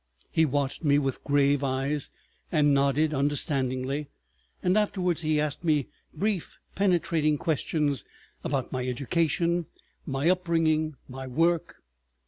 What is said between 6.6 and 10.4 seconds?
penetrating questions about my education, my